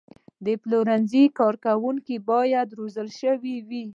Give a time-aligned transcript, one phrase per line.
[0.45, 3.83] د پلورنځي کارکوونکي باید روزل شوي وي.